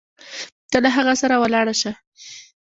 [0.71, 1.91] ته له هغه سره ولاړه شه.